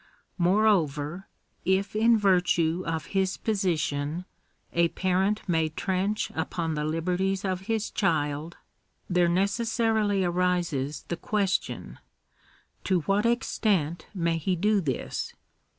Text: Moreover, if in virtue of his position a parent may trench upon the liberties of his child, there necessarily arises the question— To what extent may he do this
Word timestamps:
Moreover, 0.39 1.27
if 1.63 1.95
in 1.95 2.17
virtue 2.17 2.81
of 2.87 3.05
his 3.13 3.37
position 3.37 4.25
a 4.73 4.87
parent 4.87 5.47
may 5.47 5.69
trench 5.69 6.31
upon 6.33 6.73
the 6.73 6.83
liberties 6.83 7.45
of 7.45 7.67
his 7.69 7.91
child, 7.91 8.57
there 9.07 9.29
necessarily 9.29 10.23
arises 10.25 11.05
the 11.09 11.17
question— 11.17 11.99
To 12.85 13.01
what 13.01 13.27
extent 13.27 14.07
may 14.15 14.37
he 14.39 14.55
do 14.55 14.81
this 14.81 15.35